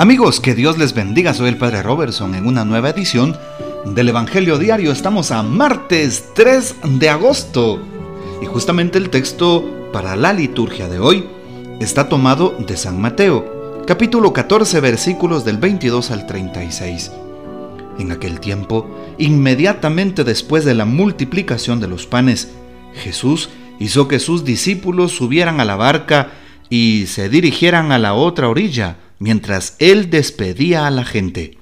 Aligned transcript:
Amigos, 0.00 0.40
que 0.40 0.54
Dios 0.54 0.78
les 0.78 0.94
bendiga. 0.94 1.34
Soy 1.34 1.50
el 1.50 1.58
Padre 1.58 1.82
Robertson 1.82 2.34
en 2.34 2.46
una 2.46 2.64
nueva 2.64 2.88
edición 2.88 3.36
del 3.84 4.08
Evangelio 4.08 4.56
Diario. 4.56 4.92
Estamos 4.92 5.30
a 5.30 5.42
martes 5.42 6.24
3 6.34 6.76
de 6.98 7.10
agosto. 7.10 7.82
Y 8.40 8.46
justamente 8.46 8.96
el 8.96 9.10
texto 9.10 9.90
para 9.92 10.16
la 10.16 10.32
liturgia 10.32 10.88
de 10.88 11.00
hoy 11.00 11.26
está 11.80 12.08
tomado 12.08 12.56
de 12.66 12.78
San 12.78 12.98
Mateo, 12.98 13.82
capítulo 13.86 14.32
14, 14.32 14.80
versículos 14.80 15.44
del 15.44 15.58
22 15.58 16.10
al 16.12 16.26
36. 16.26 17.12
En 17.98 18.10
aquel 18.10 18.40
tiempo, 18.40 18.88
inmediatamente 19.18 20.24
después 20.24 20.64
de 20.64 20.72
la 20.72 20.86
multiplicación 20.86 21.78
de 21.78 21.88
los 21.88 22.06
panes, 22.06 22.50
Jesús 22.94 23.50
hizo 23.78 24.08
que 24.08 24.18
sus 24.18 24.46
discípulos 24.46 25.12
subieran 25.12 25.60
a 25.60 25.66
la 25.66 25.76
barca 25.76 26.30
y 26.70 27.04
se 27.06 27.28
dirigieran 27.28 27.92
a 27.92 27.98
la 27.98 28.14
otra 28.14 28.48
orilla, 28.48 28.96
mientras 29.20 29.76
él 29.78 30.10
despedía 30.10 30.88
a 30.88 30.90
la 30.90 31.04
gente. 31.04 31.58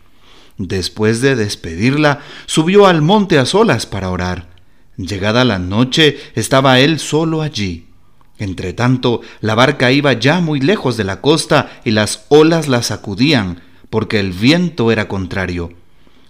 Después 0.56 1.20
de 1.20 1.36
despedirla, 1.36 2.20
subió 2.46 2.86
al 2.86 3.02
monte 3.02 3.38
a 3.38 3.44
solas 3.44 3.84
para 3.84 4.10
orar. 4.10 4.48
Llegada 4.96 5.44
la 5.44 5.58
noche, 5.58 6.18
estaba 6.34 6.80
él 6.80 6.98
solo 6.98 7.42
allí. 7.42 7.86
Entretanto, 8.38 9.20
la 9.40 9.54
barca 9.54 9.92
iba 9.92 10.12
ya 10.14 10.40
muy 10.40 10.60
lejos 10.60 10.96
de 10.96 11.04
la 11.04 11.20
costa 11.20 11.80
y 11.84 11.90
las 11.90 12.24
olas 12.28 12.68
la 12.68 12.82
sacudían, 12.82 13.60
porque 13.90 14.20
el 14.20 14.32
viento 14.32 14.90
era 14.90 15.08
contrario. 15.08 15.72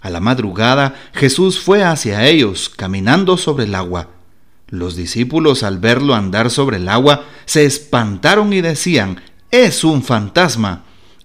A 0.00 0.10
la 0.10 0.20
madrugada 0.20 0.94
Jesús 1.12 1.60
fue 1.60 1.84
hacia 1.84 2.26
ellos, 2.26 2.68
caminando 2.68 3.36
sobre 3.36 3.64
el 3.64 3.74
agua. 3.74 4.08
Los 4.68 4.96
discípulos 4.96 5.62
al 5.62 5.78
verlo 5.78 6.14
andar 6.14 6.50
sobre 6.50 6.76
el 6.76 6.88
agua 6.88 7.24
se 7.46 7.64
espantaron 7.64 8.52
y 8.52 8.60
decían, 8.60 9.20
es 9.50 9.82
un 9.84 10.02
fantasma, 10.02 10.84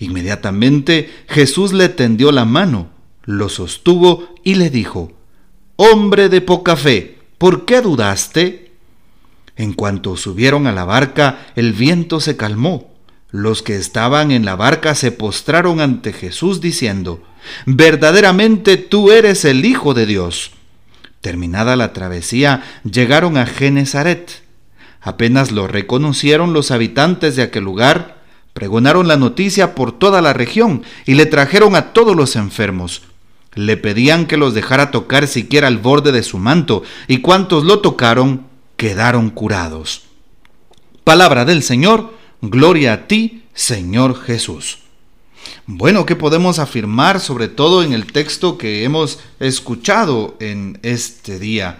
Inmediatamente 0.00 1.08
Jesús 1.28 1.72
le 1.72 1.88
tendió 1.88 2.32
la 2.32 2.44
mano, 2.44 2.90
lo 3.24 3.48
sostuvo 3.48 4.34
y 4.42 4.56
le 4.56 4.68
dijo, 4.68 5.12
Hombre 5.76 6.28
de 6.28 6.40
poca 6.40 6.74
fe, 6.74 7.18
¿por 7.38 7.64
qué 7.64 7.80
dudaste? 7.80 8.72
En 9.56 9.74
cuanto 9.74 10.16
subieron 10.16 10.66
a 10.66 10.72
la 10.72 10.84
barca, 10.84 11.52
el 11.54 11.72
viento 11.72 12.18
se 12.18 12.36
calmó 12.36 12.90
los 13.32 13.62
que 13.62 13.76
estaban 13.76 14.32
en 14.32 14.44
la 14.44 14.56
barca 14.56 14.94
se 14.94 15.12
postraron 15.12 15.80
ante 15.80 16.12
Jesús 16.12 16.60
diciendo, 16.60 17.22
verdaderamente 17.64 18.76
tú 18.76 19.12
eres 19.12 19.44
el 19.44 19.64
Hijo 19.64 19.94
de 19.94 20.06
Dios. 20.06 20.52
Terminada 21.20 21.76
la 21.76 21.92
travesía, 21.92 22.64
llegaron 22.82 23.36
a 23.36 23.46
Genezaret. 23.46 24.42
Apenas 25.00 25.52
lo 25.52 25.66
reconocieron 25.68 26.52
los 26.52 26.70
habitantes 26.70 27.36
de 27.36 27.42
aquel 27.42 27.64
lugar, 27.64 28.19
pregonaron 28.52 29.08
la 29.08 29.16
noticia 29.16 29.74
por 29.74 29.92
toda 29.92 30.20
la 30.20 30.32
región 30.32 30.82
y 31.06 31.14
le 31.14 31.26
trajeron 31.26 31.76
a 31.76 31.92
todos 31.92 32.16
los 32.16 32.36
enfermos. 32.36 33.02
Le 33.54 33.76
pedían 33.76 34.26
que 34.26 34.36
los 34.36 34.54
dejara 34.54 34.90
tocar 34.90 35.26
siquiera 35.26 35.66
al 35.68 35.78
borde 35.78 36.12
de 36.12 36.22
su 36.22 36.38
manto, 36.38 36.82
y 37.08 37.18
cuantos 37.18 37.64
lo 37.64 37.80
tocaron 37.80 38.46
quedaron 38.76 39.30
curados. 39.30 40.04
Palabra 41.04 41.44
del 41.44 41.62
Señor, 41.62 42.14
Gloria 42.42 42.94
a 42.94 43.06
ti, 43.06 43.42
Señor 43.52 44.18
Jesús. 44.18 44.78
Bueno, 45.66 46.06
¿qué 46.06 46.16
podemos 46.16 46.58
afirmar 46.58 47.20
sobre 47.20 47.48
todo 47.48 47.82
en 47.82 47.92
el 47.92 48.06
texto 48.06 48.56
que 48.56 48.84
hemos 48.84 49.20
escuchado 49.40 50.36
en 50.40 50.78
este 50.82 51.38
día? 51.38 51.78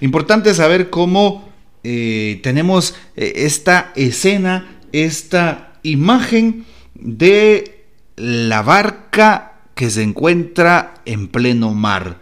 Importante 0.00 0.54
saber 0.54 0.90
cómo 0.90 1.48
eh, 1.82 2.40
tenemos 2.42 2.94
eh, 3.16 3.32
esta 3.36 3.92
escena, 3.96 4.80
esta 4.92 5.69
imagen 5.82 6.64
de 6.94 7.84
la 8.16 8.62
barca 8.62 9.52
que 9.74 9.90
se 9.90 10.02
encuentra 10.02 10.94
en 11.04 11.28
pleno 11.28 11.74
mar. 11.74 12.18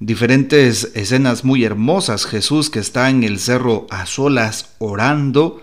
Diferentes 0.00 0.90
escenas 0.94 1.44
muy 1.44 1.64
hermosas. 1.64 2.26
Jesús 2.26 2.70
que 2.70 2.80
está 2.80 3.08
en 3.08 3.22
el 3.22 3.38
cerro 3.38 3.86
a 3.90 4.06
solas 4.06 4.74
orando 4.78 5.62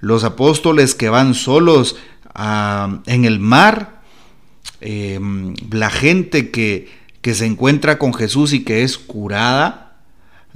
los 0.00 0.24
apóstoles 0.24 0.94
que 0.94 1.08
van 1.08 1.34
solos 1.34 1.96
ah, 2.34 3.00
en 3.06 3.24
el 3.24 3.40
mar, 3.40 4.02
eh, 4.80 5.18
la 5.70 5.90
gente 5.90 6.50
que, 6.50 6.88
que 7.22 7.34
se 7.34 7.46
encuentra 7.46 7.98
con 7.98 8.14
Jesús 8.14 8.52
y 8.52 8.64
que 8.64 8.82
es 8.82 8.98
curada, 8.98 9.85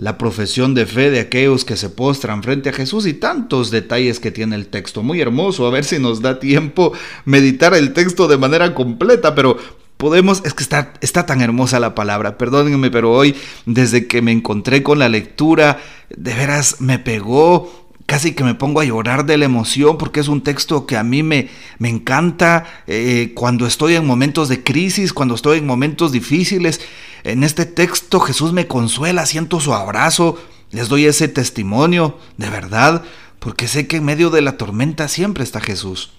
la 0.00 0.16
profesión 0.16 0.72
de 0.72 0.86
fe 0.86 1.10
de 1.10 1.20
aquellos 1.20 1.66
que 1.66 1.76
se 1.76 1.90
postran 1.90 2.42
frente 2.42 2.70
a 2.70 2.72
Jesús 2.72 3.04
y 3.04 3.12
tantos 3.12 3.70
detalles 3.70 4.18
que 4.18 4.30
tiene 4.30 4.56
el 4.56 4.68
texto. 4.68 5.02
Muy 5.02 5.20
hermoso, 5.20 5.66
a 5.66 5.70
ver 5.70 5.84
si 5.84 5.98
nos 5.98 6.22
da 6.22 6.40
tiempo 6.40 6.94
meditar 7.26 7.74
el 7.74 7.92
texto 7.92 8.26
de 8.26 8.38
manera 8.38 8.74
completa, 8.74 9.34
pero 9.34 9.58
podemos, 9.98 10.40
es 10.46 10.54
que 10.54 10.62
está, 10.62 10.94
está 11.02 11.26
tan 11.26 11.42
hermosa 11.42 11.78
la 11.80 11.94
palabra, 11.94 12.38
perdónenme, 12.38 12.90
pero 12.90 13.12
hoy 13.12 13.36
desde 13.66 14.06
que 14.06 14.22
me 14.22 14.32
encontré 14.32 14.82
con 14.82 14.98
la 14.98 15.10
lectura, 15.10 15.78
de 16.08 16.32
veras 16.32 16.80
me 16.80 16.98
pegó 16.98 17.89
casi 18.10 18.32
que 18.32 18.42
me 18.42 18.56
pongo 18.56 18.80
a 18.80 18.84
llorar 18.84 19.24
de 19.24 19.38
la 19.38 19.44
emoción 19.44 19.96
porque 19.96 20.18
es 20.18 20.26
un 20.26 20.42
texto 20.42 20.84
que 20.84 20.96
a 20.96 21.04
mí 21.04 21.22
me, 21.22 21.48
me 21.78 21.88
encanta 21.88 22.64
eh, 22.88 23.30
cuando 23.36 23.68
estoy 23.68 23.94
en 23.94 24.04
momentos 24.04 24.48
de 24.48 24.64
crisis, 24.64 25.12
cuando 25.12 25.36
estoy 25.36 25.58
en 25.58 25.66
momentos 25.68 26.10
difíciles. 26.10 26.80
En 27.22 27.44
este 27.44 27.66
texto 27.66 28.18
Jesús 28.18 28.52
me 28.52 28.66
consuela, 28.66 29.26
siento 29.26 29.60
su 29.60 29.74
abrazo, 29.74 30.42
les 30.72 30.88
doy 30.88 31.04
ese 31.04 31.28
testimonio 31.28 32.18
de 32.36 32.50
verdad, 32.50 33.04
porque 33.38 33.68
sé 33.68 33.86
que 33.86 33.98
en 33.98 34.06
medio 34.06 34.30
de 34.30 34.42
la 34.42 34.56
tormenta 34.56 35.06
siempre 35.06 35.44
está 35.44 35.60
Jesús. 35.60 36.10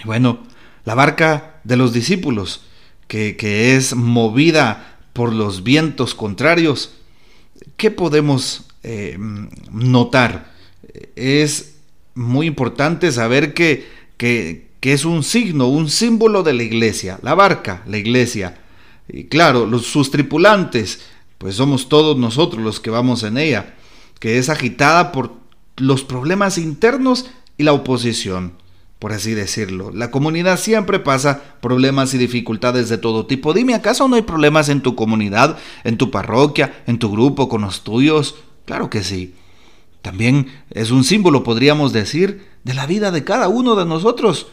Y 0.00 0.06
bueno, 0.06 0.44
la 0.84 0.94
barca 0.94 1.60
de 1.64 1.76
los 1.76 1.92
discípulos, 1.92 2.62
que, 3.08 3.36
que 3.36 3.74
es 3.74 3.96
movida 3.96 5.00
por 5.12 5.32
los 5.32 5.64
vientos 5.64 6.14
contrarios, 6.14 6.92
¿qué 7.76 7.90
podemos 7.90 8.68
eh, 8.84 9.18
notar? 9.72 10.47
Es 11.18 11.76
muy 12.14 12.46
importante 12.46 13.12
saber 13.12 13.54
que, 13.54 13.86
que, 14.16 14.68
es 14.82 15.04
un 15.04 15.22
signo, 15.22 15.68
un 15.68 15.88
símbolo 15.88 16.42
de 16.42 16.54
la 16.54 16.62
iglesia, 16.62 17.18
la 17.22 17.34
barca, 17.34 17.82
la 17.86 17.98
iglesia. 17.98 18.58
Y 19.08 19.24
claro, 19.24 19.66
los, 19.66 19.86
sus 19.86 20.10
tripulantes, 20.10 21.00
pues 21.38 21.56
somos 21.56 21.88
todos 21.88 22.16
nosotros 22.16 22.62
los 22.62 22.80
que 22.80 22.90
vamos 22.90 23.22
en 23.22 23.38
ella, 23.38 23.74
que 24.18 24.38
es 24.38 24.48
agitada 24.48 25.12
por 25.12 25.32
los 25.76 26.02
problemas 26.02 26.58
internos 26.58 27.26
y 27.56 27.62
la 27.62 27.72
oposición, 27.72 28.54
por 28.98 29.12
así 29.12 29.34
decirlo. 29.34 29.90
La 29.92 30.10
comunidad 30.10 30.58
siempre 30.58 30.98
pasa 30.98 31.42
problemas 31.60 32.14
y 32.14 32.18
dificultades 32.18 32.88
de 32.88 32.98
todo 32.98 33.26
tipo. 33.26 33.52
Dime, 33.52 33.74
¿acaso 33.74 34.08
no 34.08 34.16
hay 34.16 34.22
problemas 34.22 34.68
en 34.68 34.80
tu 34.80 34.96
comunidad, 34.96 35.58
en 35.84 35.96
tu 35.96 36.10
parroquia, 36.10 36.82
en 36.86 36.98
tu 36.98 37.12
grupo, 37.12 37.48
con 37.48 37.62
los 37.62 37.84
tuyos? 37.84 38.36
Claro 38.64 38.90
que 38.90 39.04
sí. 39.04 39.34
También 40.08 40.46
es 40.70 40.90
un 40.90 41.04
símbolo, 41.04 41.44
podríamos 41.44 41.92
decir, 41.92 42.46
de 42.64 42.72
la 42.72 42.86
vida 42.86 43.10
de 43.10 43.24
cada 43.24 43.48
uno 43.48 43.76
de 43.76 43.84
nosotros. 43.84 44.46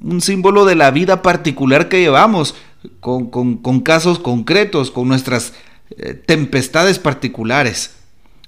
Un 0.00 0.20
símbolo 0.20 0.64
de 0.64 0.76
la 0.76 0.92
vida 0.92 1.22
particular 1.22 1.88
que 1.88 1.98
llevamos, 1.98 2.54
con, 3.00 3.80
casos 3.80 4.20
concretos, 4.20 4.92
con 4.92 5.08
nuestras 5.08 5.54
eh, 5.90 6.14
tempestades 6.14 7.00
particulares. 7.00 7.96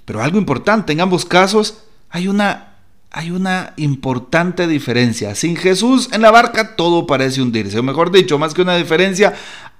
Pero 0.04 0.22
algo 0.22 0.38
importante, 0.38 0.92
en 0.92 1.00
ambos 1.00 1.24
casos 1.24 1.78
hay 2.08 2.28
una, 2.28 2.76
hay 3.10 3.32
una 3.32 3.74
importante 3.76 4.68
diferencia. 4.68 5.34
Sin 5.34 5.56
Jesús 5.56 6.08
en 6.12 6.22
la 6.22 6.30
barca 6.30 6.76
todo 6.76 7.04
parece 7.08 7.42
hundirse. 7.42 7.80
O 7.80 7.82
mejor 7.82 8.12
dicho, 8.12 8.38
más 8.38 8.54
que 8.54 8.62
una 8.62 8.76
diferencia, 8.76 9.34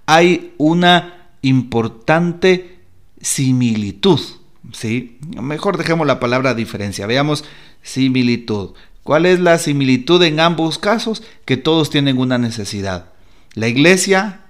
hay 0.07 0.55
una 0.59 1.29
importante 1.41 2.81
similitud. 3.21 4.19
¿Sí? 4.73 5.19
Mejor 5.41 5.77
dejemos 5.77 6.07
la 6.07 6.21
palabra 6.21 6.55
diferencia, 6.55 7.07
veamos 7.07 7.45
similitud. 7.83 8.71
¿Cuál 9.03 9.27
es 9.27 9.41
la 9.41 9.59
similitud 9.59 10.23
en 10.23 10.41
ambos 10.41 10.79
casos? 10.79 11.23
Que 11.45 11.57
todos 11.57 11.91
tienen 11.91 12.19
una 12.19 12.39
necesidad. 12.39 13.13
La 13.55 13.69
iglesia 13.69 14.41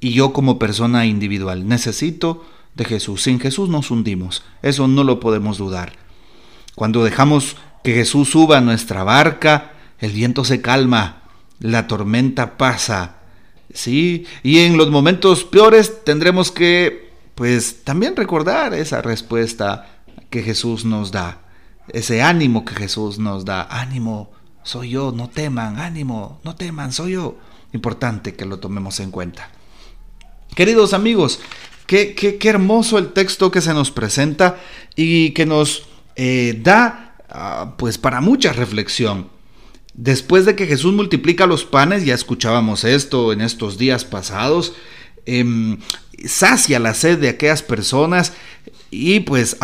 y 0.00 0.12
yo 0.12 0.32
como 0.32 0.58
persona 0.58 1.06
individual. 1.06 1.68
Necesito 1.68 2.44
de 2.74 2.84
Jesús. 2.84 3.22
Sin 3.22 3.40
Jesús 3.40 3.68
nos 3.68 3.90
hundimos. 3.90 4.42
Eso 4.62 4.88
no 4.88 5.04
lo 5.04 5.20
podemos 5.20 5.58
dudar. 5.58 5.92
Cuando 6.74 7.04
dejamos 7.04 7.56
que 7.82 7.94
Jesús 7.94 8.30
suba 8.30 8.58
a 8.58 8.62
nuestra 8.62 9.04
barca, 9.04 9.72
el 9.98 10.12
viento 10.12 10.44
se 10.44 10.60
calma. 10.60 11.22
la 11.60 11.86
tormenta 11.86 12.58
pasa. 12.58 13.16
Sí, 13.72 14.26
y 14.42 14.58
en 14.58 14.76
los 14.76 14.90
momentos 14.90 15.44
peores 15.44 16.04
tendremos 16.04 16.52
que, 16.52 17.03
pues, 17.34 17.84
también 17.84 18.16
recordar 18.16 18.74
esa 18.74 19.02
respuesta 19.02 20.02
que 20.30 20.42
Jesús 20.42 20.84
nos 20.84 21.10
da, 21.10 21.40
ese 21.88 22.22
ánimo 22.22 22.64
que 22.64 22.74
Jesús 22.74 23.18
nos 23.18 23.44
da. 23.44 23.62
Ánimo, 23.62 24.30
soy 24.62 24.90
yo, 24.90 25.12
no 25.12 25.28
teman, 25.28 25.78
ánimo, 25.78 26.40
no 26.44 26.54
teman, 26.54 26.92
soy 26.92 27.12
yo. 27.12 27.38
Importante 27.72 28.34
que 28.34 28.44
lo 28.44 28.58
tomemos 28.58 29.00
en 29.00 29.10
cuenta. 29.10 29.50
Queridos 30.54 30.94
amigos, 30.94 31.40
qué, 31.86 32.14
qué, 32.14 32.48
hermoso 32.48 32.98
el 32.98 33.12
texto 33.12 33.50
que 33.50 33.60
se 33.60 33.74
nos 33.74 33.90
presenta 33.90 34.58
y 34.94 35.30
que 35.32 35.46
nos 35.46 35.86
eh, 36.16 36.60
da, 36.62 37.16
ah, 37.28 37.74
pues, 37.76 37.98
para 37.98 38.20
mucha 38.20 38.52
reflexión. 38.52 39.28
Después 39.92 40.44
de 40.46 40.56
que 40.56 40.66
Jesús 40.66 40.94
multiplica 40.94 41.46
los 41.46 41.64
panes, 41.64 42.04
ya 42.04 42.14
escuchábamos 42.14 42.84
esto 42.84 43.32
en 43.32 43.40
estos 43.40 43.78
días 43.78 44.04
pasados, 44.04 44.74
em, 45.26 45.78
sacia 46.26 46.78
la 46.78 46.94
sed 46.94 47.18
de 47.18 47.28
aquellas 47.28 47.62
personas. 47.62 48.32
Y 48.90 49.20
pues 49.20 49.56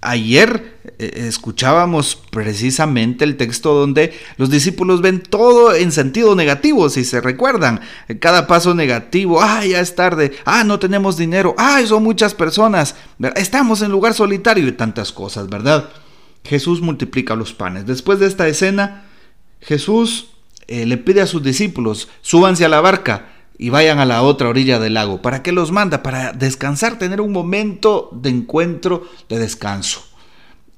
ayer 0.00 0.78
eh, 0.98 1.24
escuchábamos 1.28 2.16
precisamente 2.16 3.24
el 3.24 3.36
texto 3.36 3.74
donde 3.74 4.18
los 4.36 4.50
discípulos 4.50 5.00
ven 5.00 5.20
todo 5.20 5.74
en 5.74 5.92
sentido 5.92 6.34
negativo, 6.34 6.90
si 6.90 7.04
se 7.04 7.20
recuerdan, 7.20 7.80
cada 8.18 8.48
paso 8.48 8.74
negativo, 8.74 9.40
ah, 9.40 9.64
ya 9.64 9.80
es 9.80 9.94
tarde, 9.94 10.32
ah, 10.44 10.64
no 10.64 10.80
tenemos 10.80 11.16
dinero, 11.16 11.54
ah, 11.56 11.80
son 11.86 12.02
muchas 12.02 12.34
personas, 12.34 12.96
estamos 13.36 13.82
en 13.82 13.92
lugar 13.92 14.14
solitario 14.14 14.66
y 14.66 14.72
tantas 14.72 15.12
cosas, 15.12 15.48
¿verdad? 15.48 15.88
Jesús 16.44 16.80
multiplica 16.80 17.36
los 17.36 17.52
panes. 17.52 17.86
Después 17.86 18.18
de 18.18 18.26
esta 18.26 18.48
escena, 18.48 19.04
Jesús 19.60 20.30
eh, 20.66 20.86
le 20.86 20.96
pide 20.96 21.20
a 21.20 21.26
sus 21.28 21.44
discípulos, 21.44 22.08
súbanse 22.20 22.64
a 22.64 22.68
la 22.68 22.80
barca 22.80 23.31
y 23.62 23.70
vayan 23.70 24.00
a 24.00 24.04
la 24.04 24.22
otra 24.22 24.48
orilla 24.48 24.80
del 24.80 24.94
lago. 24.94 25.22
¿Para 25.22 25.44
qué 25.44 25.52
los 25.52 25.70
manda? 25.70 26.02
Para 26.02 26.32
descansar, 26.32 26.98
tener 26.98 27.20
un 27.20 27.30
momento 27.30 28.10
de 28.10 28.28
encuentro, 28.28 29.08
de 29.28 29.38
descanso. 29.38 30.04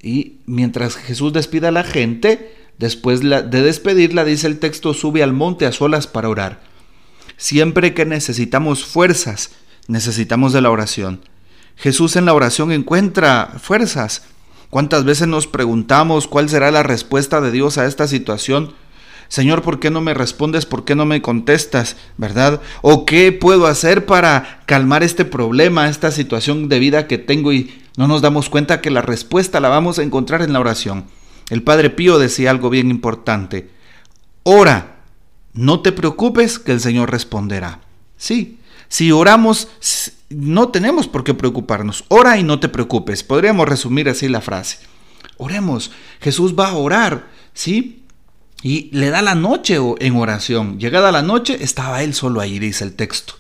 Y 0.02 0.40
mientras 0.44 0.96
Jesús 0.96 1.32
despide 1.32 1.69
a 1.69 1.72
la 1.72 1.82
gente, 1.82 2.54
después 2.76 3.22
de 3.22 3.62
despedirla, 3.62 4.26
dice 4.26 4.48
el 4.48 4.58
texto, 4.58 4.92
sube 4.92 5.22
al 5.22 5.32
monte 5.32 5.64
a 5.64 5.72
solas 5.72 6.06
para 6.06 6.28
orar. 6.28 6.60
Siempre 7.38 7.94
que 7.94 8.04
necesitamos 8.04 8.84
fuerzas, 8.84 9.52
necesitamos 9.88 10.52
de 10.52 10.60
la 10.60 10.70
oración. 10.70 11.22
Jesús 11.76 12.16
en 12.16 12.26
la 12.26 12.34
oración 12.34 12.70
encuentra 12.70 13.54
fuerzas. 13.62 14.25
¿Cuántas 14.69 15.06
veces 15.06 15.26
nos 15.26 15.46
preguntamos 15.46 16.28
cuál 16.28 16.50
será 16.50 16.70
la 16.70 16.82
respuesta 16.82 17.40
de 17.40 17.50
Dios 17.50 17.78
a 17.78 17.86
esta 17.86 18.06
situación? 18.06 18.75
Señor, 19.34 19.62
¿por 19.62 19.81
qué 19.81 19.90
no 19.90 20.00
me 20.00 20.14
respondes? 20.14 20.64
¿Por 20.64 20.84
qué 20.84 20.94
no 20.94 21.06
me 21.06 21.20
contestas? 21.20 21.96
¿Verdad? 22.19 22.60
¿O 22.82 23.04
qué 23.04 23.32
puedo 23.32 23.66
hacer 23.66 24.06
para 24.06 24.60
calmar 24.64 25.02
este 25.02 25.25
problema, 25.25 25.88
esta 25.88 26.12
situación 26.12 26.69
de 26.69 26.78
vida 26.78 27.08
que 27.08 27.19
tengo 27.19 27.52
y 27.52 27.82
no 27.96 28.06
nos 28.06 28.22
damos 28.22 28.48
cuenta 28.48 28.81
que 28.81 28.92
la 28.92 29.02
respuesta 29.02 29.58
la 29.58 29.69
vamos 29.69 29.98
a 29.98 30.04
encontrar 30.04 30.42
en 30.42 30.52
la 30.52 30.60
oración? 30.60 31.06
El 31.50 31.64
Padre 31.64 31.90
Pío 31.90 32.20
decía 32.20 32.52
algo 32.52 32.70
bien 32.70 32.92
importante. 32.92 33.70
Ora, 34.44 34.98
no 35.52 35.81
te 35.81 35.90
preocupes 35.90 36.60
que 36.60 36.70
el 36.70 36.78
Señor 36.78 37.10
responderá. 37.10 37.81
Sí, 38.16 38.60
si 38.86 39.10
oramos, 39.10 39.66
no 40.28 40.69
tenemos 40.69 41.08
por 41.08 41.25
qué 41.25 41.34
preocuparnos. 41.34 42.04
Ora 42.06 42.38
y 42.38 42.44
no 42.44 42.60
te 42.60 42.69
preocupes. 42.69 43.25
Podríamos 43.25 43.69
resumir 43.69 44.08
así 44.08 44.28
la 44.28 44.40
frase. 44.40 44.78
Oremos. 45.38 45.90
Jesús 46.20 46.54
va 46.56 46.69
a 46.69 46.75
orar, 46.75 47.26
¿sí? 47.52 48.03
Y 48.64 48.88
le 48.93 49.11
da 49.11 49.20
la 49.20 49.34
noche 49.34 49.78
en 50.00 50.16
oración. 50.16 50.78
Llegada 50.78 51.12
la 51.12 51.20
noche, 51.20 51.58
estaba 51.61 52.02
él 52.02 52.14
solo 52.14 52.40
ahí, 52.40 52.58
dice 52.58 52.82
el 52.82 52.94
texto. 52.94 53.34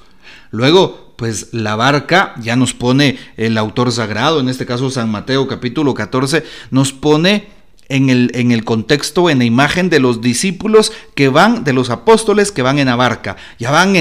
Luego, 0.50 1.14
pues 1.16 1.48
la 1.52 1.76
barca, 1.76 2.34
ya 2.42 2.56
nos 2.56 2.74
pone 2.74 3.18
el 3.38 3.56
autor 3.56 3.90
sagrado, 3.90 4.38
en 4.38 4.50
este 4.50 4.66
caso 4.66 4.90
San 4.90 5.10
Mateo 5.10 5.48
capítulo 5.48 5.94
14, 5.94 6.44
nos 6.70 6.92
pone 6.92 7.48
en 7.88 8.10
el, 8.10 8.32
en 8.34 8.52
el, 8.52 8.64
contexto, 8.64 9.30
en 9.30 9.38
la 9.38 9.46
imagen 9.46 9.88
de 9.88 9.98
los 9.98 10.20
discípulos 10.20 10.92
que 11.14 11.30
van, 11.30 11.64
de 11.64 11.72
los 11.72 11.88
apóstoles 11.88 12.52
que 12.52 12.60
van 12.60 12.78
en 12.78 12.88
la 12.88 12.96
barca, 12.96 13.36
ya 13.58 13.70
van 13.70 13.96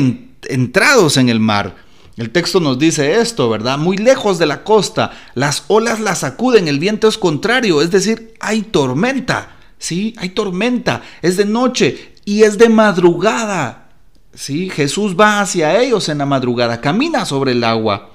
entrados 0.50 1.16
en 1.16 1.30
el 1.30 1.40
mar. 1.40 1.78
El 2.18 2.32
texto 2.32 2.60
nos 2.60 2.78
dice 2.78 3.22
esto, 3.22 3.50
¿verdad? 3.50 3.78
Muy 3.78 3.96
lejos 3.96 4.40
de 4.40 4.46
la 4.46 4.66
costa, 4.66 5.12
las 5.36 5.64
olas 5.70 6.02
la 6.02 6.16
sacuden, 6.16 6.68
el 6.68 6.80
viento 6.80 7.08
es 7.08 7.18
contrario, 7.18 7.82
es 7.82 7.92
decir, 7.92 8.34
hay 8.42 8.62
tormenta, 8.62 9.53
¿sí? 9.84 10.14
Hay 10.18 10.30
tormenta, 10.30 11.02
es 11.22 11.36
de 11.36 11.44
noche 11.44 12.14
y 12.24 12.44
es 12.44 12.58
de 12.58 12.70
madrugada, 12.70 13.90
¿sí? 14.34 14.70
Jesús 14.70 15.20
va 15.20 15.42
hacia 15.42 15.82
ellos 15.82 16.08
en 16.08 16.20
la 16.20 16.26
madrugada, 16.26 16.80
camina 16.80 17.26
sobre 17.26 17.52
el 17.52 17.66
agua. 17.66 18.12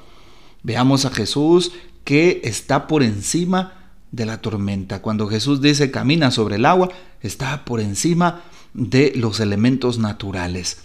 Veamos 0.63 1.05
a 1.05 1.11
Jesús 1.11 1.73
que 2.05 2.41
está 2.45 2.87
por 2.87 3.03
encima 3.03 3.93
de 4.13 4.25
la 4.25 4.41
tormenta. 4.41 5.03
Cuando 5.03 5.29
Jesús 5.29 5.61
dice 5.61 5.91
camina 5.91 6.31
sobre 6.31 6.57
el 6.57 6.65
agua, 6.65 6.89
está 7.21 7.67
por 7.67 7.81
encima 7.81 8.45
de 8.73 9.13
los 9.15 9.39
elementos 9.39 9.99
naturales. 9.99 10.79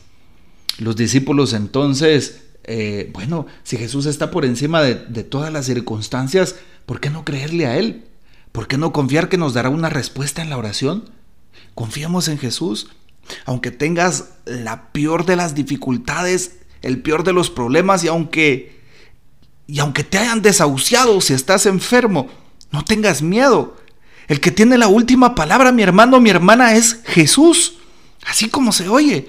Los 0.79 0.97
discípulos 0.97 1.53
entonces 1.53 2.41
eh, 2.65 3.09
bueno, 3.13 3.45
si 3.63 3.77
Jesús 3.77 4.05
está 4.05 4.31
por 4.31 4.43
encima 4.43 4.81
de, 4.81 5.23
todas 5.23 5.51
las 5.51 5.65
circunstancias, 5.65 6.55
¿por 6.85 6.99
qué 6.99 7.09
no 7.09 7.23
creerle 7.25 7.67
a 7.67 7.77
Él? 7.77 8.05
¿Por 8.53 8.67
qué 8.67 8.77
no 8.77 8.93
confiar 8.93 9.27
que 9.27 9.37
nos 9.37 9.53
dará 9.53 9.69
una 9.69 9.89
respuesta 9.89 10.41
en 10.41 10.49
la 10.49 10.57
oración? 10.57 11.09
Confiamos 11.75 12.29
en 12.29 12.37
Jesús. 12.37 12.91
Aunque 13.45 13.71
tengas 13.71 14.35
la 14.45 14.91
peor 14.93 15.25
de 15.25 15.35
las 15.35 15.55
dificultades, 15.55 16.59
el 16.81 17.01
peor 17.01 17.23
de 17.23 17.33
los 17.33 17.49
problemas 17.49 18.03
y 18.03 18.07
aunque 18.07 18.81
y 19.65 19.79
aunque 19.79 20.03
te 20.03 20.17
hayan 20.17 20.41
desahuciado 20.41 21.19
si 21.19 21.33
estás 21.33 21.65
enfermo, 21.65 22.27
no 22.71 22.85
tengas 22.85 23.21
miedo. 23.21 23.77
El 24.27 24.39
que 24.39 24.51
tiene 24.51 24.77
la 24.77 24.87
última 24.87 25.35
palabra, 25.35 25.71
mi 25.71 25.83
hermano, 25.83 26.19
mi 26.19 26.29
hermana, 26.29 26.75
es 26.75 27.01
Jesús. 27.05 27.77
Así 28.25 28.49
como 28.49 28.71
se 28.71 28.87
oye 28.87 29.27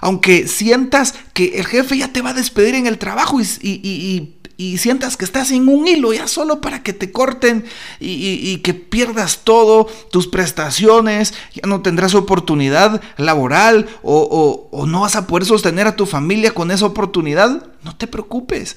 aunque 0.00 0.48
sientas 0.48 1.14
que 1.32 1.58
el 1.58 1.66
jefe 1.66 1.98
ya 1.98 2.12
te 2.12 2.22
va 2.22 2.30
a 2.30 2.34
despedir 2.34 2.74
en 2.74 2.86
el 2.86 2.98
trabajo 2.98 3.40
y, 3.40 4.32
sientas 4.78 5.18
que 5.18 5.26
estás 5.26 5.50
en 5.50 5.68
un 5.68 5.86
hilo 5.86 6.14
ya 6.14 6.26
solo 6.26 6.62
para 6.62 6.82
que 6.82 6.94
te 6.94 7.12
corten 7.12 7.66
y, 8.00 8.56
que 8.58 8.72
pierdas 8.72 9.40
todo, 9.44 9.86
tus 10.10 10.26
prestaciones, 10.28 11.34
ya 11.52 11.68
no 11.68 11.82
tendrás 11.82 12.14
oportunidad 12.14 13.02
laboral 13.18 13.86
o, 14.02 14.68
o 14.70 14.86
no 14.86 15.02
vas 15.02 15.16
a 15.16 15.26
poder 15.26 15.44
sostener 15.44 15.86
a 15.86 15.96
tu 15.96 16.06
familia 16.06 16.52
con 16.52 16.70
esa 16.70 16.86
oportunidad, 16.86 17.66
no 17.82 17.96
te 17.96 18.06
preocupes. 18.06 18.76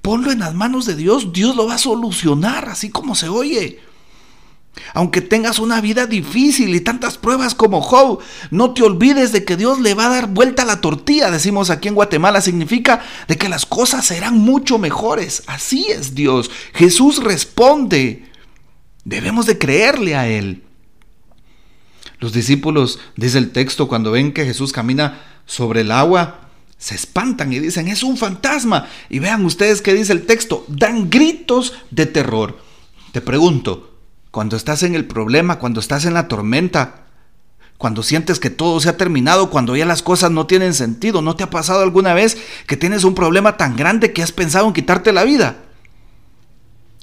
Ponlo 0.00 0.30
en 0.30 0.38
las 0.38 0.54
manos 0.54 0.86
de 0.86 0.96
Dios, 0.96 1.32
Dios 1.32 1.56
lo 1.56 1.66
va 1.66 1.74
a 1.74 1.78
solucionar, 1.78 2.68
así 2.68 2.88
como 2.88 3.14
se 3.14 3.28
oye. 3.28 3.80
Aunque 4.94 5.20
tengas 5.20 5.58
una 5.58 5.80
vida 5.80 6.06
difícil 6.06 6.74
y 6.74 6.80
tantas 6.80 7.18
pruebas 7.18 7.54
como 7.54 7.80
Job, 7.80 8.20
no 8.50 8.72
te 8.72 8.82
olvides 8.82 9.32
de 9.32 9.44
que 9.44 9.56
Dios 9.56 9.80
le 9.80 9.94
va 9.94 10.06
a 10.06 10.10
dar 10.10 10.28
vuelta 10.28 10.62
a 10.62 10.66
la 10.66 10.80
tortilla, 10.80 11.30
decimos 11.30 11.70
aquí 11.70 11.88
en 11.88 11.94
Guatemala, 11.94 12.40
significa 12.40 13.02
de 13.26 13.36
que 13.36 13.48
las 13.48 13.66
cosas 13.66 14.06
serán 14.06 14.38
mucho 14.38 14.78
mejores. 14.78 15.42
Así 15.46 15.86
es 15.88 16.14
Dios. 16.14 16.50
Jesús 16.74 17.22
responde. 17.22 18.24
Debemos 19.04 19.46
de 19.46 19.58
creerle 19.58 20.16
a 20.16 20.28
Él. 20.28 20.62
Los 22.20 22.32
discípulos, 22.32 22.98
dice 23.16 23.38
el 23.38 23.52
texto, 23.52 23.88
cuando 23.88 24.10
ven 24.10 24.32
que 24.32 24.44
Jesús 24.44 24.72
camina 24.72 25.20
sobre 25.46 25.82
el 25.82 25.92
agua, 25.92 26.48
se 26.76 26.94
espantan 26.94 27.52
y 27.52 27.58
dicen, 27.58 27.88
es 27.88 28.02
un 28.02 28.16
fantasma. 28.16 28.88
Y 29.08 29.18
vean 29.18 29.44
ustedes 29.44 29.82
qué 29.82 29.94
dice 29.94 30.12
el 30.12 30.26
texto, 30.26 30.64
dan 30.68 31.10
gritos 31.10 31.74
de 31.90 32.06
terror. 32.06 32.58
Te 33.12 33.20
pregunto, 33.20 33.97
cuando 34.30 34.56
estás 34.56 34.82
en 34.82 34.94
el 34.94 35.06
problema, 35.06 35.58
cuando 35.58 35.80
estás 35.80 36.04
en 36.04 36.14
la 36.14 36.28
tormenta, 36.28 37.06
cuando 37.78 38.02
sientes 38.02 38.40
que 38.40 38.50
todo 38.50 38.80
se 38.80 38.88
ha 38.88 38.96
terminado, 38.96 39.50
cuando 39.50 39.76
ya 39.76 39.86
las 39.86 40.02
cosas 40.02 40.30
no 40.30 40.46
tienen 40.46 40.74
sentido, 40.74 41.22
¿no 41.22 41.36
te 41.36 41.44
ha 41.44 41.50
pasado 41.50 41.82
alguna 41.82 42.12
vez 42.12 42.36
que 42.66 42.76
tienes 42.76 43.04
un 43.04 43.14
problema 43.14 43.56
tan 43.56 43.76
grande 43.76 44.12
que 44.12 44.22
has 44.22 44.32
pensado 44.32 44.66
en 44.66 44.72
quitarte 44.72 45.12
la 45.12 45.24
vida? 45.24 45.58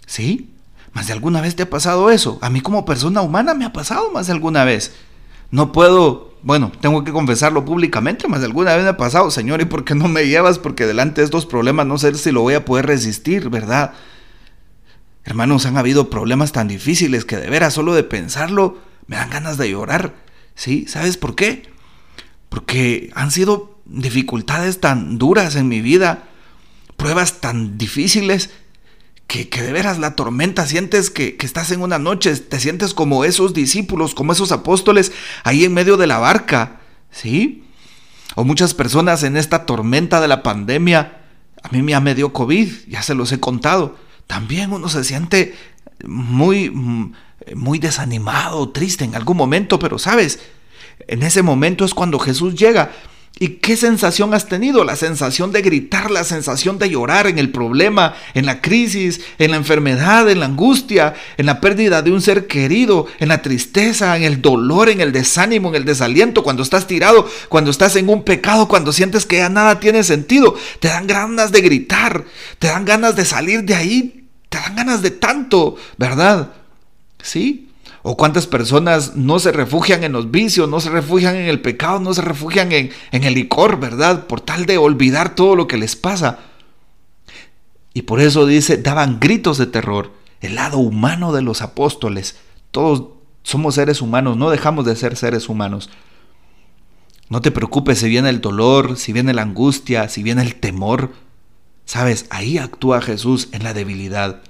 ¿Sí? 0.06 0.52
¿Más 0.94 1.08
de 1.08 1.14
alguna 1.14 1.42
vez 1.42 1.56
te 1.56 1.64
ha 1.64 1.70
pasado 1.70 2.12
eso? 2.12 2.38
A 2.42 2.50
mí 2.50 2.62
como 2.62 2.86
persona 2.86 3.22
humana 3.22 3.54
me 3.54 3.66
ha 3.66 3.74
pasado 3.74 4.12
más 4.12 4.28
de 4.28 4.34
alguna 4.34 4.66
vez. 4.66 4.94
No 5.50 5.72
puedo, 5.72 6.34
bueno, 6.42 6.72
tengo 6.82 7.04
que 7.06 7.12
confesarlo 7.12 7.64
públicamente, 7.64 8.28
más 8.28 8.42
de 8.42 8.48
alguna 8.48 8.76
vez 8.76 8.84
me 8.84 8.90
ha 8.90 8.98
pasado, 8.98 9.32
Señor, 9.32 9.62
¿y 9.62 9.66
por 9.66 9.86
qué 9.86 9.96
no 9.96 10.10
me 10.10 10.28
llevas? 10.28 10.60
Porque 10.60 10.86
delante 10.86 11.22
de 11.22 11.26
estos 11.26 11.46
problemas 11.46 11.88
no 11.88 11.98
sé 11.98 12.14
si 12.16 12.32
lo 12.32 12.42
voy 12.42 12.54
a 12.54 12.66
poder 12.66 12.86
resistir, 12.86 13.50
¿verdad? 13.50 13.94
Hermanos, 15.26 15.66
han 15.66 15.78
habido 15.78 16.10
problemas 16.10 16.52
tan 16.52 16.68
difíciles 16.68 17.26
que 17.26 17.38
de 17.38 17.50
veras 17.50 17.74
solo 17.74 17.94
de 17.94 18.04
pensarlo 18.04 18.80
me 19.08 19.18
dan 19.18 19.30
ganas 19.30 19.58
de 19.58 19.70
llorar. 19.70 20.16
¿Sí? 20.56 20.86
¿Sabes 20.88 21.18
por 21.18 21.36
qué? 21.36 21.64
Porque 22.48 23.12
han 23.16 23.32
sido 23.32 23.78
dificultades 23.86 24.80
tan 24.80 25.18
duras 25.18 25.56
en 25.56 25.68
mi 25.68 25.82
vida, 25.82 26.24
pruebas 26.96 27.42
tan 27.42 27.78
difíciles, 27.78 28.52
que, 29.28 29.46
de 29.46 29.74
veras 29.74 29.98
la 29.98 30.16
tormenta 30.16 30.66
sientes 30.68 31.10
que, 31.10 31.36
que, 31.36 31.46
estás 31.46 31.72
en 31.72 31.82
una 31.82 32.00
noche, 32.00 32.36
te 32.38 32.60
sientes 32.60 32.94
como 32.94 33.26
esos 33.26 33.54
discípulos, 33.54 34.14
como 34.14 34.32
esos 34.32 34.52
apóstoles 34.52 35.12
ahí 35.44 35.66
en 35.66 35.74
medio 35.74 35.98
de 35.98 36.08
la 36.08 36.20
barca, 36.20 36.80
¿Sí? 37.16 37.64
O 38.36 38.44
muchas 38.44 38.74
personas 38.74 39.24
en 39.24 39.38
esta 39.38 39.66
tormenta 39.66 40.20
de 40.20 40.28
la 40.28 40.44
pandemia, 40.44 41.22
a 41.64 41.70
mí 41.70 41.90
ya 41.90 42.02
me 42.02 42.14
dio 42.14 42.34
COVID, 42.34 42.70
ya 42.88 43.02
se 43.02 43.16
los 43.16 43.32
he 43.32 43.40
contado. 43.40 43.98
También 44.28 44.74
uno 44.74 44.90
se 44.90 45.04
siente 45.04 45.56
muy, 46.06 46.70
muy 47.56 47.80
desanimado, 47.80 48.70
triste 48.70 49.06
en 49.06 49.16
algún 49.16 49.38
momento, 49.38 49.80
pero 49.80 50.00
sabes, 50.00 50.40
en 51.08 51.24
ese 51.24 51.42
momento 51.42 51.86
es 51.86 51.94
cuando 51.94 52.20
Jesús 52.20 52.56
llega 52.56 52.92
¿Y 53.38 53.50
qué 53.58 53.76
sensación 53.76 54.34
has 54.34 54.48
tenido? 54.48 54.86
La 54.86 54.96
sensación 54.96 55.52
de 55.52 55.62
gritar, 55.62 56.10
la 56.10 56.24
sensación 56.24 56.80
de 56.80 56.90
llorar 56.90 57.28
en 57.28 57.38
el 57.38 57.50
problema, 57.50 58.16
en 58.34 58.46
la 58.46 58.62
crisis, 58.62 59.20
en 59.40 59.52
la 59.52 59.58
enfermedad, 59.58 60.30
en 60.30 60.40
la 60.40 60.46
angustia, 60.46 61.16
en 61.36 61.46
la 61.46 61.60
pérdida 61.60 62.02
de 62.02 62.14
un 62.14 62.22
ser 62.22 62.48
querido, 62.48 63.08
en 63.20 63.28
la 63.28 63.42
tristeza, 63.42 64.16
en 64.16 64.24
el 64.24 64.42
dolor, 64.42 64.88
en 64.88 65.02
el 65.02 65.12
desánimo, 65.12 65.68
en 65.68 65.76
el 65.76 65.84
desaliento, 65.84 66.44
cuando 66.44 66.64
estás 66.64 66.88
tirado, 66.88 67.30
cuando 67.50 67.72
estás 67.72 67.98
en 67.98 68.08
un 68.08 68.24
pecado, 68.24 68.70
cuando 68.70 68.94
sientes 68.94 69.26
que 69.26 69.38
ya 69.38 69.50
nada 69.50 69.82
tiene 69.82 70.06
sentido. 70.06 70.56
Te 70.80 70.88
dan 70.88 71.06
ganas 71.06 71.52
de 71.52 71.60
gritar, 71.60 72.24
te 72.58 72.68
dan 72.68 72.86
ganas 72.86 73.18
de 73.18 73.26
salir 73.26 73.64
de 73.64 73.76
ahí, 73.76 74.30
te 74.48 74.60
dan 74.60 74.78
ganas 74.78 75.02
de 75.02 75.12
tanto, 75.12 75.76
¿verdad? 75.98 76.54
¿Sí? 77.22 77.65
O 78.08 78.16
cuántas 78.16 78.46
personas 78.46 79.16
no 79.16 79.40
se 79.40 79.52
refugian 79.52 80.04
en 80.04 80.12
los 80.12 80.30
vicios, 80.30 80.70
no 80.70 80.80
se 80.80 80.92
refugian 80.92 81.36
en 81.36 81.48
el 81.48 81.60
pecado, 81.60 82.00
no 82.00 82.14
se 82.14 82.22
refugian 82.22 82.72
en, 82.72 82.92
el 83.12 83.34
licor, 83.34 83.80
¿verdad? 83.80 84.28
Por 84.28 84.42
tal 84.42 84.68
de 84.68 84.78
olvidar 84.78 85.34
todo 85.34 85.56
lo 85.56 85.66
que 85.66 85.78
les 85.78 85.96
pasa. 85.96 86.38
Y 87.96 88.04
por 88.04 88.22
eso 88.22 88.46
dice, 88.46 88.78
daban 88.78 89.20
gritos 89.20 89.58
de 89.58 89.66
terror. 89.66 90.12
El 90.40 90.54
lado 90.54 90.78
humano 90.78 91.34
de 91.34 91.42
los 91.42 91.64
apóstoles. 91.64 92.36
Todos 92.70 93.06
somos 93.42 93.74
seres 93.74 94.04
humanos, 94.04 94.38
no 94.38 94.52
dejamos 94.52 94.86
de 94.86 94.96
ser 94.96 95.16
seres 95.16 95.50
humanos. 95.50 95.90
No 97.28 97.42
te 97.42 97.50
preocupes 97.50 97.98
si 97.98 98.08
viene 98.08 98.30
el 98.30 98.40
dolor, 98.40 98.98
si 98.98 99.14
viene 99.14 99.34
la 99.34 99.42
angustia, 99.42 100.10
si 100.10 100.22
viene 100.22 100.44
el 100.44 100.54
temor. 100.58 101.14
Sabes, 101.86 102.28
ahí 102.30 102.60
actúa 102.60 103.02
Jesús 103.02 103.50
en 103.52 103.64
la 103.64 103.74
debilidad. 103.74 104.44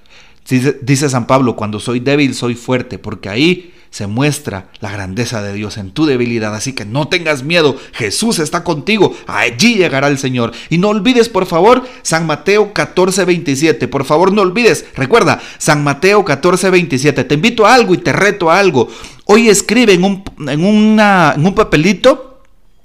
Dice, 0.48 1.08
San 1.08 1.26
Pablo, 1.26 1.56
cuando 1.56 1.80
soy 1.80 2.00
débil 2.00 2.34
soy 2.34 2.54
fuerte, 2.54 2.98
porque 2.98 3.28
ahí 3.28 3.72
se 3.90 4.06
muestra 4.06 4.68
la 4.80 4.92
grandeza 4.92 5.42
de 5.42 5.54
Dios 5.54 5.76
en 5.76 5.90
tu 5.90 6.06
debilidad. 6.06 6.54
Así 6.54 6.72
que 6.72 6.84
no 6.84 7.08
tengas 7.08 7.42
miedo, 7.42 7.76
Jesús 7.92 8.38
está 8.38 8.62
contigo, 8.62 9.16
allí 9.26 9.74
llegará 9.74 10.08
el 10.08 10.18
Señor. 10.18 10.52
Y 10.70 10.78
no 10.78 10.90
olvides, 10.90 11.28
por 11.28 11.46
favor, 11.46 11.84
San 12.02 12.26
Mateo 12.26 12.72
14, 12.72 13.24
27. 13.24 13.88
Por 13.88 14.04
favor, 14.04 14.32
no 14.32 14.42
olvides, 14.42 14.86
recuerda, 14.94 15.40
San 15.58 15.82
Mateo 15.82 16.24
14, 16.24 16.70
27. 16.70 17.24
Te 17.24 17.34
invito 17.34 17.66
a 17.66 17.74
algo 17.74 17.94
y 17.94 17.98
te 17.98 18.12
reto 18.12 18.50
a 18.50 18.58
algo. 18.58 18.88
Hoy 19.24 19.48
escribe 19.48 19.94
en 19.94 20.04
un, 20.04 20.22
en 20.46 21.00
en 21.00 21.46
un 21.46 21.54
papelito 21.54 22.35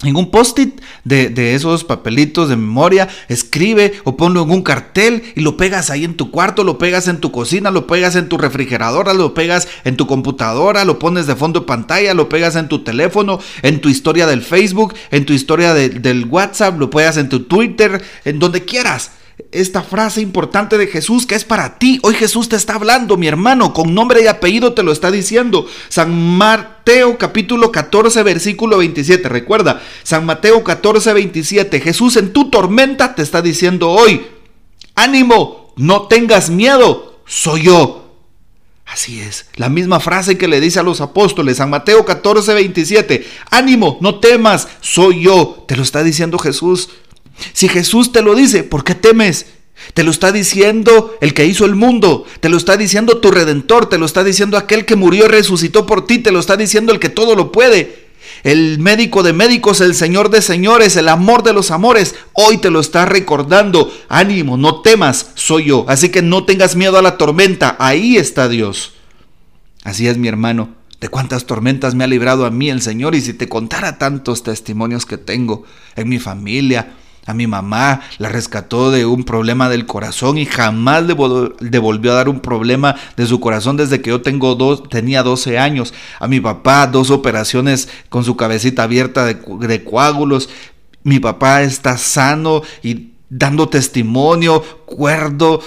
en 0.04 0.16
un 0.16 0.32
post-it 0.32 0.82
de, 1.04 1.56
esos 1.56 1.84
papelitos 1.84 2.50
de 2.50 2.56
memoria, 2.56 3.08
escribe 3.28 3.94
o 4.04 4.18
ponlo 4.18 4.44
en 4.44 4.52
un 4.52 4.64
cartel 4.64 5.24
y 5.36 5.42
lo 5.42 5.58
pegas 5.58 5.90
ahí 5.90 6.04
en 6.04 6.16
tu 6.16 6.32
cuarto, 6.32 6.64
lo 6.64 6.78
pegas 6.78 7.08
en 7.08 7.20
tu 7.20 7.32
cocina, 7.32 7.72
lo 7.72 7.88
pegas 7.88 8.16
en 8.16 8.28
tu 8.28 8.38
refrigeradora, 8.38 9.14
lo 9.14 9.34
pegas 9.34 9.68
en 9.84 9.98
tu 9.98 10.08
computadora, 10.08 10.86
lo 10.86 11.00
pones 11.00 11.28
de 11.28 11.36
fondo 11.36 11.62
de 11.62 11.66
pantalla, 11.66 12.14
lo 12.14 12.30
pegas 12.30 12.56
en 12.56 12.68
tu 12.68 12.84
teléfono, 12.84 13.40
en 13.62 13.82
tu 13.82 13.90
historia 13.90 14.26
del 14.26 14.42
Facebook, 14.42 14.96
en 15.12 15.26
tu 15.26 15.34
historia 15.34 15.74
del 15.74 16.26
WhatsApp, 16.26 16.80
lo 16.80 16.90
pegas 16.90 17.18
en 17.18 17.30
tu 17.30 17.42
Twitter, 17.44 18.02
en 18.26 18.40
donde 18.40 18.66
quieras 18.66 19.12
esta 19.52 19.84
frase 19.84 20.22
importante 20.22 20.78
de 20.78 20.88
Jesús 20.88 21.26
que 21.26 21.36
es 21.36 21.46
para 21.46 21.78
ti. 21.78 22.00
Hoy 22.04 22.16
Jesús 22.16 22.50
te 22.50 22.56
está 22.56 22.76
hablando, 22.76 23.18
mi 23.18 23.28
hermano, 23.28 23.74
con 23.74 23.94
nombre 23.94 24.24
y 24.24 24.28
apellido 24.28 24.74
te 24.74 24.84
lo 24.84 24.92
está 24.92 25.12
diciendo. 25.12 25.68
San 25.90 26.38
Mateo 26.38 27.18
capítulo 27.18 27.72
14 27.72 28.24
versículo 28.24 28.78
27. 28.78 29.28
Recuerda, 29.30 29.82
San 30.04 30.26
Mateo 30.26 30.64
14 30.64 31.14
27. 31.14 31.80
Jesús 31.80 32.18
en 32.18 32.34
tu 32.34 32.50
tormenta 32.50 33.16
te 33.16 33.22
está 33.22 33.42
diciendo 33.42 33.90
hoy, 33.90 34.26
ánimo, 34.96 35.74
no 35.78 36.04
tengas 36.04 36.50
miedo, 36.50 37.22
soy 37.26 37.64
yo. 37.64 38.02
Así 38.86 39.22
es, 39.22 39.46
la 39.56 39.70
misma 39.70 40.02
frase 40.02 40.38
que 40.38 40.50
le 40.50 40.60
dice 40.60 40.80
a 40.80 40.84
los 40.84 41.00
apóstoles, 41.00 41.58
San 41.58 41.70
Mateo 41.70 42.04
14, 42.04 42.54
27, 42.54 43.26
ánimo, 43.50 43.98
no 44.02 44.20
temas, 44.20 44.68
soy 44.82 45.24
yo, 45.24 45.64
te 45.66 45.78
lo 45.78 45.84
está 45.84 46.04
diciendo 46.04 46.38
Jesús. 46.38 46.90
Si 47.54 47.68
Jesús 47.68 48.12
te 48.12 48.22
lo 48.22 48.36
dice, 48.36 48.64
¿por 48.64 48.84
qué 48.84 48.96
temes? 48.96 49.46
Te 49.94 50.04
lo 50.04 50.12
está 50.12 50.32
diciendo 50.32 51.16
el 51.22 51.34
que 51.34 51.46
hizo 51.46 51.66
el 51.66 51.76
mundo, 51.76 52.26
te 52.40 52.50
lo 52.50 52.58
está 52.58 52.78
diciendo 52.78 53.18
tu 53.18 53.32
redentor, 53.32 53.90
te 53.90 53.98
lo 53.98 54.06
está 54.06 54.24
diciendo 54.24 54.58
aquel 54.58 54.86
que 54.86 54.96
murió 54.96 55.26
y 55.26 55.30
resucitó 55.30 55.86
por 55.86 56.06
ti, 56.06 56.20
te 56.20 56.32
lo 56.32 56.40
está 56.40 56.56
diciendo 56.56 56.94
el 56.94 57.00
que 57.00 57.10
todo 57.10 57.36
lo 57.36 57.52
puede. 57.52 58.12
El 58.44 58.80
médico 58.80 59.24
de 59.24 59.34
médicos, 59.34 59.82
el 59.82 59.94
Señor 59.94 60.30
de 60.30 60.42
señores, 60.42 60.96
el 60.96 61.10
amor 61.10 61.44
de 61.44 61.54
los 61.54 61.72
amores, 61.72 62.16
hoy 62.34 62.58
te 62.58 62.72
lo 62.72 62.80
está 62.80 63.06
recordando. 63.06 63.92
Ánimo, 64.10 64.58
no 64.58 64.82
temas, 64.82 65.32
soy 65.36 65.66
yo. 65.66 65.86
Así 65.88 66.10
que 66.10 66.22
no 66.22 66.46
tengas 66.46 66.76
miedo 66.76 66.98
a 66.98 67.02
la 67.02 67.18
tormenta, 67.18 67.76
ahí 67.80 68.18
está 68.18 68.48
Dios. 68.48 68.94
Así 69.84 70.08
es 70.08 70.18
mi 70.18 70.28
hermano, 70.28 70.76
de 71.00 71.10
cuántas 71.10 71.46
tormentas 71.46 71.96
me 71.96 72.04
ha 72.04 72.08
librado 72.08 72.46
a 72.46 72.52
mí 72.52 72.70
el 72.70 72.82
Señor 72.82 73.16
y 73.16 73.22
si 73.22 73.34
te 73.34 73.50
contara 73.50 73.98
tantos 73.98 74.44
testimonios 74.44 75.06
que 75.06 75.18
tengo 75.18 75.64
en 75.96 76.10
mi 76.10 76.20
familia, 76.20 76.94
a 77.26 77.34
mi 77.34 77.46
mamá 77.46 78.02
la 78.18 78.30
rescató 78.30 78.90
de 78.90 79.06
un 79.06 79.24
problema 79.24 79.70
del 79.70 79.86
corazón 79.86 80.38
y 80.38 80.46
jamás 80.46 81.04
le, 81.04 81.14
volvió 81.14 82.12
a 82.12 82.16
dar 82.16 82.30
un 82.30 82.40
problema 82.40 82.96
de 83.16 83.28
su 83.28 83.40
corazón 83.40 83.78
desde 83.78 84.02
que 84.02 84.10
yo 84.10 84.22
tengo 84.22 84.56
dos, 84.56 84.90
tenía 84.90 85.22
12 85.22 85.60
años. 85.60 85.94
A 86.20 86.28
mi 86.28 86.40
papá 86.40 86.88
dos 86.88 87.12
operaciones 87.12 87.90
con 88.10 88.24
su 88.24 88.36
cabecita 88.36 88.84
abierta 88.84 89.26
de, 89.26 89.36
de 89.36 89.84
coágulos. 89.84 90.50
Mi 91.04 91.20
papá 91.20 91.62
está 91.62 91.98
sano 91.98 92.64
y 92.82 93.12
dando 93.30 93.70
testimonio, 93.70 94.62
cuerdo, 94.86 95.62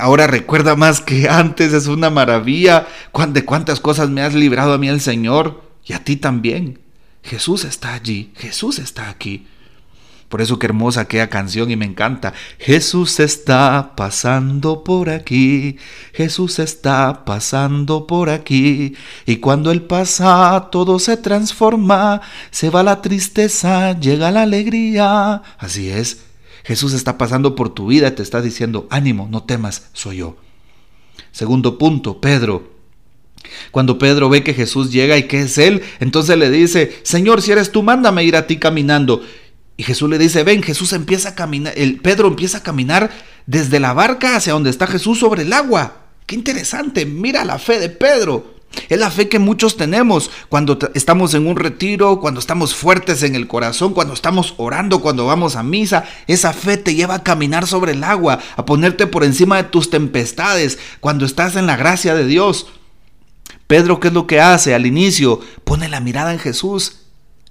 ahora 0.00 0.28
recuerda 0.28 0.76
más 0.76 1.00
que 1.00 1.28
antes, 1.28 1.72
es 1.72 1.86
una 1.88 2.10
maravilla. 2.10 2.86
De 3.30 3.44
cuántas 3.44 3.80
cosas 3.80 4.08
me 4.08 4.22
has 4.22 4.34
librado 4.34 4.72
a 4.72 4.78
mí 4.78 4.88
el 4.88 5.00
Señor 5.00 5.62
y 5.84 5.94
a 5.94 6.04
ti 6.04 6.16
también. 6.16 6.80
Jesús 7.22 7.64
está 7.64 7.94
allí, 7.94 8.32
Jesús 8.36 8.78
está 8.78 9.10
aquí. 9.10 9.46
Por 10.28 10.42
eso 10.42 10.58
qué 10.58 10.66
hermosa 10.66 11.02
aquella 11.02 11.30
canción 11.30 11.70
y 11.70 11.76
me 11.76 11.86
encanta. 11.86 12.34
Jesús 12.58 13.18
está 13.18 13.94
pasando 13.96 14.84
por 14.84 15.08
aquí, 15.08 15.78
Jesús 16.12 16.58
está 16.58 17.24
pasando 17.24 18.06
por 18.06 18.28
aquí. 18.28 18.94
Y 19.24 19.36
cuando 19.36 19.70
Él 19.70 19.82
pasa, 19.82 20.68
todo 20.70 20.98
se 20.98 21.16
transforma, 21.16 22.20
se 22.50 22.68
va 22.68 22.82
la 22.82 23.00
tristeza, 23.00 23.98
llega 23.98 24.30
la 24.30 24.42
alegría. 24.42 25.42
Así 25.56 25.88
es, 25.88 26.20
Jesús 26.62 26.92
está 26.92 27.16
pasando 27.16 27.54
por 27.54 27.70
tu 27.70 27.86
vida 27.86 28.08
y 28.08 28.12
te 28.12 28.22
está 28.22 28.42
diciendo, 28.42 28.86
ánimo, 28.90 29.28
no 29.30 29.44
temas, 29.44 29.88
soy 29.94 30.18
yo. 30.18 30.36
Segundo 31.32 31.78
punto, 31.78 32.20
Pedro. 32.20 32.76
Cuando 33.70 33.96
Pedro 33.96 34.28
ve 34.28 34.42
que 34.42 34.52
Jesús 34.52 34.92
llega 34.92 35.16
y 35.16 35.22
que 35.22 35.40
es 35.40 35.56
Él, 35.56 35.82
entonces 36.00 36.36
le 36.36 36.50
dice, 36.50 36.98
Señor, 37.02 37.40
si 37.40 37.52
eres 37.52 37.72
tú, 37.72 37.82
mándame 37.82 38.24
ir 38.24 38.36
a 38.36 38.46
ti 38.46 38.58
caminando. 38.58 39.22
Y 39.78 39.84
Jesús 39.84 40.10
le 40.10 40.18
dice, 40.18 40.42
ven, 40.42 40.60
Jesús 40.60 40.92
empieza 40.92 41.30
a 41.30 41.34
caminar, 41.36 41.72
el 41.76 42.00
Pedro 42.00 42.26
empieza 42.26 42.58
a 42.58 42.62
caminar 42.64 43.10
desde 43.46 43.78
la 43.78 43.92
barca 43.92 44.34
hacia 44.34 44.52
donde 44.52 44.70
está 44.70 44.88
Jesús 44.88 45.20
sobre 45.20 45.42
el 45.42 45.52
agua. 45.52 45.98
Qué 46.26 46.34
interesante, 46.34 47.06
mira 47.06 47.44
la 47.44 47.60
fe 47.60 47.78
de 47.78 47.88
Pedro. 47.88 48.56
Es 48.88 48.98
la 48.98 49.08
fe 49.08 49.28
que 49.28 49.38
muchos 49.38 49.76
tenemos 49.76 50.32
cuando 50.48 50.76
estamos 50.94 51.32
en 51.34 51.46
un 51.46 51.54
retiro, 51.54 52.18
cuando 52.18 52.40
estamos 52.40 52.74
fuertes 52.74 53.22
en 53.22 53.36
el 53.36 53.46
corazón, 53.46 53.94
cuando 53.94 54.14
estamos 54.14 54.54
orando, 54.56 55.00
cuando 55.00 55.26
vamos 55.26 55.54
a 55.54 55.62
misa. 55.62 56.04
Esa 56.26 56.52
fe 56.52 56.76
te 56.76 56.96
lleva 56.96 57.14
a 57.14 57.22
caminar 57.22 57.68
sobre 57.68 57.92
el 57.92 58.02
agua, 58.02 58.40
a 58.56 58.64
ponerte 58.64 59.06
por 59.06 59.22
encima 59.22 59.58
de 59.58 59.68
tus 59.68 59.90
tempestades, 59.90 60.80
cuando 60.98 61.24
estás 61.24 61.54
en 61.54 61.68
la 61.68 61.76
gracia 61.76 62.16
de 62.16 62.26
Dios. 62.26 62.66
Pedro, 63.68 64.00
¿qué 64.00 64.08
es 64.08 64.14
lo 64.14 64.26
que 64.26 64.40
hace 64.40 64.74
al 64.74 64.86
inicio? 64.86 65.38
Pone 65.62 65.88
la 65.88 66.00
mirada 66.00 66.32
en 66.32 66.40
Jesús 66.40 66.97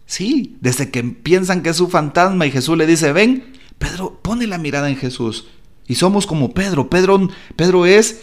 Sí, 0.07 0.55
desde 0.61 0.89
que 0.89 1.03
piensan 1.03 1.61
que 1.61 1.69
es 1.69 1.77
su 1.77 1.89
fantasma 1.89 2.47
y 2.47 2.51
Jesús 2.51 2.77
le 2.77 2.87
dice, 2.87 3.11
ven, 3.11 3.53
Pedro 3.77 4.19
pone 4.23 4.47
la 4.47 4.57
mirada 4.57 4.89
en 4.89 4.95
Jesús. 4.95 5.47
Y 5.85 5.95
somos 5.95 6.25
como 6.25 6.53
Pedro. 6.53 6.89
Pedro, 6.89 7.29
Pedro 7.55 7.85
es 7.85 8.21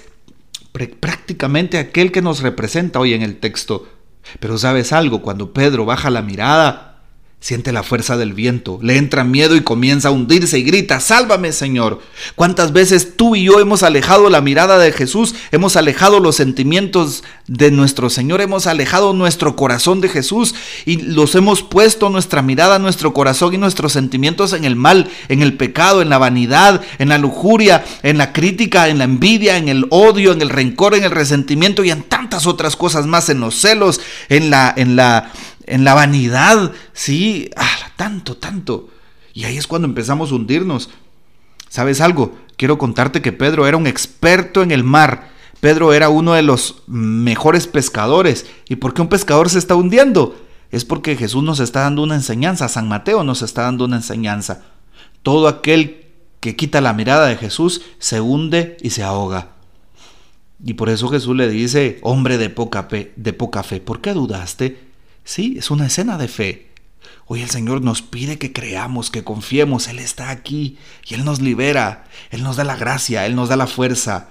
prácticamente 0.98 1.78
aquel 1.78 2.10
que 2.10 2.22
nos 2.22 2.40
representa 2.40 2.98
hoy 2.98 3.14
en 3.14 3.22
el 3.22 3.36
texto. 3.36 3.86
Pero 4.40 4.58
sabes 4.58 4.92
algo, 4.92 5.22
cuando 5.22 5.52
Pedro 5.52 5.84
baja 5.84 6.10
la 6.10 6.22
mirada, 6.22 6.93
Siente 7.44 7.72
la 7.72 7.82
fuerza 7.82 8.16
del 8.16 8.32
viento, 8.32 8.78
le 8.80 8.96
entra 8.96 9.22
miedo 9.22 9.54
y 9.54 9.60
comienza 9.60 10.08
a 10.08 10.12
hundirse 10.12 10.58
y 10.58 10.62
grita, 10.62 10.98
sálvame 10.98 11.52
Señor. 11.52 12.00
¿Cuántas 12.36 12.72
veces 12.72 13.18
tú 13.18 13.36
y 13.36 13.44
yo 13.44 13.60
hemos 13.60 13.82
alejado 13.82 14.30
la 14.30 14.40
mirada 14.40 14.78
de 14.78 14.92
Jesús, 14.92 15.34
hemos 15.52 15.76
alejado 15.76 16.20
los 16.20 16.36
sentimientos 16.36 17.22
de 17.46 17.70
nuestro 17.70 18.08
Señor, 18.08 18.40
hemos 18.40 18.66
alejado 18.66 19.12
nuestro 19.12 19.56
corazón 19.56 20.00
de 20.00 20.08
Jesús 20.08 20.54
y 20.86 21.02
los 21.02 21.34
hemos 21.34 21.62
puesto 21.62 22.08
nuestra 22.08 22.40
mirada, 22.40 22.78
nuestro 22.78 23.12
corazón 23.12 23.52
y 23.52 23.58
nuestros 23.58 23.92
sentimientos 23.92 24.54
en 24.54 24.64
el 24.64 24.74
mal, 24.74 25.10
en 25.28 25.42
el 25.42 25.52
pecado, 25.58 26.00
en 26.00 26.08
la 26.08 26.16
vanidad, 26.16 26.80
en 26.98 27.10
la 27.10 27.18
lujuria, 27.18 27.84
en 28.02 28.16
la 28.16 28.32
crítica, 28.32 28.88
en 28.88 28.96
la 28.96 29.04
envidia, 29.04 29.58
en 29.58 29.68
el 29.68 29.84
odio, 29.90 30.32
en 30.32 30.40
el 30.40 30.48
rencor, 30.48 30.94
en 30.94 31.04
el 31.04 31.10
resentimiento 31.10 31.84
y 31.84 31.90
en 31.90 32.04
tantas 32.04 32.46
otras 32.46 32.74
cosas 32.74 33.06
más, 33.06 33.28
en 33.28 33.40
los 33.40 33.54
celos, 33.54 34.00
en 34.30 34.48
la, 34.48 34.72
en 34.74 34.96
la 34.96 35.30
en 35.66 35.84
la 35.84 35.94
vanidad, 35.94 36.72
sí, 36.92 37.50
ah, 37.56 37.92
tanto, 37.96 38.36
tanto. 38.36 38.90
Y 39.32 39.44
ahí 39.44 39.56
es 39.56 39.66
cuando 39.66 39.88
empezamos 39.88 40.30
a 40.30 40.34
hundirnos. 40.34 40.90
¿Sabes 41.68 42.00
algo? 42.00 42.36
Quiero 42.56 42.78
contarte 42.78 43.20
que 43.20 43.32
Pedro 43.32 43.66
era 43.66 43.76
un 43.76 43.86
experto 43.86 44.62
en 44.62 44.70
el 44.70 44.84
mar. 44.84 45.30
Pedro 45.60 45.92
era 45.92 46.08
uno 46.08 46.34
de 46.34 46.42
los 46.42 46.82
mejores 46.86 47.66
pescadores. 47.66 48.46
¿Y 48.68 48.76
por 48.76 48.94
qué 48.94 49.02
un 49.02 49.08
pescador 49.08 49.50
se 49.50 49.58
está 49.58 49.74
hundiendo? 49.74 50.36
Es 50.70 50.84
porque 50.84 51.16
Jesús 51.16 51.42
nos 51.42 51.60
está 51.60 51.80
dando 51.80 52.02
una 52.02 52.14
enseñanza, 52.14 52.68
San 52.68 52.88
Mateo 52.88 53.24
nos 53.24 53.42
está 53.42 53.62
dando 53.62 53.84
una 53.86 53.96
enseñanza. 53.96 54.62
Todo 55.22 55.48
aquel 55.48 56.04
que 56.40 56.56
quita 56.56 56.80
la 56.80 56.92
mirada 56.92 57.26
de 57.26 57.36
Jesús 57.36 57.82
se 57.98 58.20
hunde 58.20 58.76
y 58.82 58.90
se 58.90 59.02
ahoga. 59.02 59.52
Y 60.62 60.74
por 60.74 60.90
eso 60.90 61.08
Jesús 61.08 61.34
le 61.34 61.48
dice, 61.48 61.98
hombre 62.02 62.38
de 62.38 62.50
poca 62.50 62.84
fe, 62.84 63.12
de 63.16 63.32
poca 63.32 63.62
fe, 63.62 63.80
¿por 63.80 64.00
qué 64.00 64.12
dudaste? 64.12 64.83
Sí, 65.24 65.56
es 65.58 65.70
una 65.70 65.86
escena 65.86 66.18
de 66.18 66.28
fe. 66.28 66.70
Hoy 67.26 67.40
el 67.40 67.48
Señor 67.48 67.80
nos 67.80 68.02
pide 68.02 68.38
que 68.38 68.52
creamos, 68.52 69.10
que 69.10 69.24
confiemos, 69.24 69.88
Él 69.88 69.98
está 69.98 70.28
aquí 70.28 70.76
y 71.06 71.14
Él 71.14 71.24
nos 71.24 71.40
libera, 71.40 72.04
Él 72.30 72.42
nos 72.42 72.56
da 72.56 72.64
la 72.64 72.76
gracia, 72.76 73.24
Él 73.24 73.34
nos 73.34 73.48
da 73.48 73.56
la 73.56 73.66
fuerza. 73.66 74.28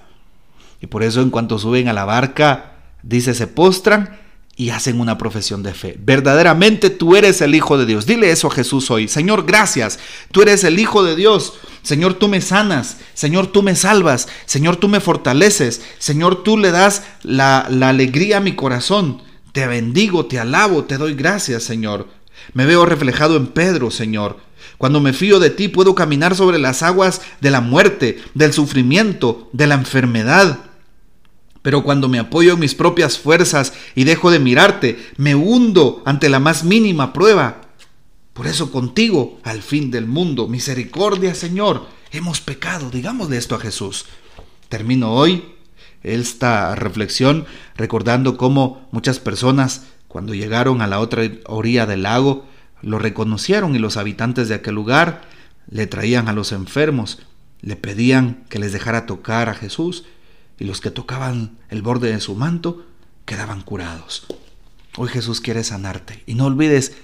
Y 0.80 0.86
por 0.86 1.02
eso 1.02 1.20
en 1.20 1.30
cuanto 1.30 1.58
suben 1.58 1.88
a 1.88 1.92
la 1.92 2.04
barca, 2.04 2.74
dice, 3.02 3.34
se 3.34 3.48
postran 3.48 4.20
y 4.56 4.70
hacen 4.70 5.00
una 5.00 5.18
profesión 5.18 5.64
de 5.64 5.74
fe. 5.74 5.96
Verdaderamente 5.98 6.88
tú 6.90 7.16
eres 7.16 7.40
el 7.40 7.56
Hijo 7.56 7.76
de 7.76 7.86
Dios. 7.86 8.06
Dile 8.06 8.30
eso 8.30 8.46
a 8.46 8.52
Jesús 8.52 8.88
hoy. 8.92 9.08
Señor, 9.08 9.44
gracias. 9.46 9.98
Tú 10.30 10.42
eres 10.42 10.62
el 10.62 10.78
Hijo 10.78 11.02
de 11.02 11.16
Dios. 11.16 11.54
Señor, 11.82 12.14
tú 12.14 12.28
me 12.28 12.40
sanas. 12.40 12.98
Señor, 13.14 13.48
tú 13.48 13.64
me 13.64 13.74
salvas. 13.74 14.28
Señor, 14.46 14.76
tú 14.76 14.86
me 14.86 15.00
fortaleces. 15.00 15.82
Señor, 15.98 16.44
tú 16.44 16.56
le 16.56 16.70
das 16.70 17.02
la, 17.24 17.66
la 17.68 17.88
alegría 17.88 18.36
a 18.36 18.40
mi 18.40 18.54
corazón. 18.54 19.23
Te 19.54 19.68
bendigo, 19.68 20.26
te 20.26 20.40
alabo, 20.40 20.82
te 20.82 20.98
doy 20.98 21.14
gracias, 21.14 21.62
Señor. 21.62 22.08
Me 22.54 22.66
veo 22.66 22.84
reflejado 22.86 23.36
en 23.36 23.46
Pedro, 23.46 23.92
Señor. 23.92 24.38
Cuando 24.78 25.00
me 25.00 25.12
fío 25.12 25.38
de 25.38 25.50
ti 25.50 25.68
puedo 25.68 25.94
caminar 25.94 26.34
sobre 26.34 26.58
las 26.58 26.82
aguas 26.82 27.20
de 27.40 27.52
la 27.52 27.60
muerte, 27.60 28.20
del 28.34 28.52
sufrimiento, 28.52 29.48
de 29.52 29.68
la 29.68 29.76
enfermedad. 29.76 30.58
Pero 31.62 31.84
cuando 31.84 32.08
me 32.08 32.18
apoyo 32.18 32.54
en 32.54 32.58
mis 32.58 32.74
propias 32.74 33.16
fuerzas 33.16 33.74
y 33.94 34.02
dejo 34.02 34.32
de 34.32 34.40
mirarte, 34.40 34.98
me 35.18 35.36
hundo 35.36 36.02
ante 36.04 36.28
la 36.28 36.40
más 36.40 36.64
mínima 36.64 37.12
prueba. 37.12 37.60
Por 38.32 38.48
eso 38.48 38.72
contigo, 38.72 39.38
al 39.44 39.62
fin 39.62 39.92
del 39.92 40.06
mundo, 40.06 40.48
misericordia, 40.48 41.32
Señor, 41.32 41.86
hemos 42.10 42.40
pecado. 42.40 42.90
Digámosle 42.90 43.36
esto 43.36 43.54
a 43.54 43.60
Jesús. 43.60 44.06
Termino 44.68 45.12
hoy 45.12 45.44
esta 46.04 46.74
reflexión 46.76 47.46
recordando 47.76 48.36
cómo 48.36 48.86
muchas 48.92 49.18
personas 49.18 49.86
cuando 50.06 50.34
llegaron 50.34 50.80
a 50.80 50.86
la 50.86 51.00
otra 51.00 51.24
orilla 51.46 51.86
del 51.86 52.04
lago, 52.04 52.46
lo 52.82 53.00
reconocieron 53.00 53.74
y 53.74 53.80
los 53.80 53.96
habitantes 53.96 54.48
de 54.48 54.54
aquel 54.54 54.76
lugar 54.76 55.22
le 55.68 55.88
traían 55.88 56.28
a 56.28 56.32
los 56.32 56.52
enfermos, 56.52 57.20
le 57.62 57.74
pedían 57.74 58.44
que 58.48 58.58
les 58.60 58.72
dejara 58.72 59.06
tocar 59.06 59.48
a 59.48 59.54
Jesús 59.54 60.04
y 60.58 60.66
los 60.66 60.80
que 60.80 60.90
tocaban 60.90 61.58
el 61.68 61.82
borde 61.82 62.12
de 62.12 62.20
su 62.20 62.36
manto 62.36 62.86
quedaban 63.24 63.62
curados. 63.62 64.26
Hoy 64.96 65.08
Jesús 65.08 65.40
quiere 65.40 65.64
sanarte 65.64 66.22
y 66.26 66.34
no 66.34 66.44
olvides 66.44 66.96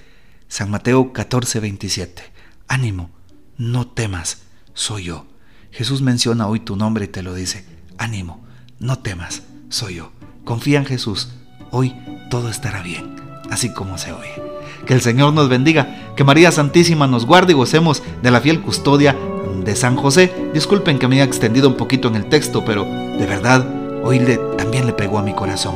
San 0.47 0.69
Mateo 0.69 1.11
14, 1.11 1.59
27. 1.59 2.23
Ánimo, 2.67 3.09
no 3.57 3.87
temas, 3.87 4.43
soy 4.73 5.05
yo. 5.05 5.25
Jesús 5.71 6.01
menciona 6.01 6.47
hoy 6.47 6.59
tu 6.61 6.75
nombre 6.75 7.05
y 7.05 7.07
te 7.09 7.23
lo 7.23 7.33
dice. 7.33 7.65
Ánimo, 7.97 8.45
no 8.81 8.97
temas, 8.97 9.43
soy 9.69 9.95
yo. 9.95 10.11
Confía 10.43 10.79
en 10.79 10.85
Jesús 10.85 11.29
hoy 11.69 11.95
todo 12.29 12.49
estará 12.49 12.81
bien, 12.81 13.15
así 13.49 13.71
como 13.71 13.97
se 13.97 14.11
oye. 14.11 14.41
Que 14.85 14.95
el 14.95 15.01
Señor 15.01 15.33
nos 15.33 15.49
bendiga, 15.49 16.13
que 16.15 16.23
María 16.23 16.51
Santísima 16.51 17.05
nos 17.05 17.27
guarde 17.27 17.53
y 17.53 17.55
gocemos 17.55 18.01
de 18.23 18.31
la 18.31 18.41
fiel 18.41 18.59
custodia 18.61 19.15
de 19.63 19.75
San 19.75 19.95
José. 19.95 20.33
Disculpen 20.53 20.97
que 20.97 21.07
me 21.07 21.15
haya 21.15 21.25
extendido 21.25 21.69
un 21.69 21.77
poquito 21.77 22.07
en 22.07 22.15
el 22.15 22.25
texto, 22.25 22.65
pero 22.65 22.83
de 22.83 23.25
verdad, 23.27 23.65
hoy 24.03 24.19
también 24.57 24.87
le 24.87 24.93
pegó 24.93 25.19
a 25.19 25.23
mi 25.23 25.33
corazón. 25.33 25.75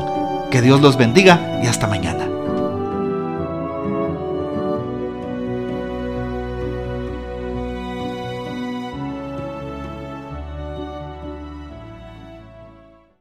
Que 0.49 0.63
Dios 0.63 0.82
los 0.82 0.97
bendiga 0.97 1.60
y 1.63 1.67
hasta 1.67 1.88
mañana. 1.88 2.27